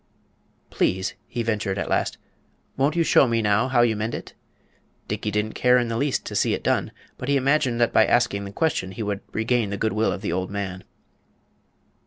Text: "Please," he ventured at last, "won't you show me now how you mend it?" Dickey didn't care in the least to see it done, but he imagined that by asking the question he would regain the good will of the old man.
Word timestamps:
"Please," 0.71 1.13
he 1.27 1.43
ventured 1.43 1.77
at 1.77 1.87
last, 1.87 2.17
"won't 2.75 2.95
you 2.95 3.03
show 3.03 3.27
me 3.27 3.39
now 3.39 3.67
how 3.67 3.81
you 3.83 3.95
mend 3.95 4.15
it?" 4.15 4.33
Dickey 5.07 5.29
didn't 5.29 5.53
care 5.53 5.77
in 5.77 5.89
the 5.89 5.95
least 5.95 6.25
to 6.25 6.35
see 6.35 6.55
it 6.55 6.63
done, 6.63 6.91
but 7.19 7.29
he 7.29 7.37
imagined 7.37 7.79
that 7.79 7.93
by 7.93 8.07
asking 8.07 8.43
the 8.45 8.51
question 8.51 8.93
he 8.93 9.03
would 9.03 9.21
regain 9.31 9.69
the 9.69 9.77
good 9.77 9.93
will 9.93 10.11
of 10.11 10.21
the 10.23 10.31
old 10.33 10.49
man. 10.49 10.83